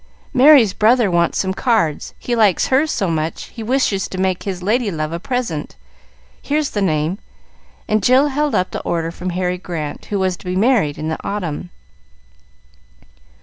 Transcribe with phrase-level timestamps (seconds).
[0.33, 2.15] "Merry's brother wants some cards.
[2.17, 5.75] He liked hers so much he wishes to make his lady love a present.
[6.41, 7.19] Here's the name;"
[7.87, 11.09] and Jill held up the order from Harry Grant, who was to be married in
[11.09, 11.69] the autumn.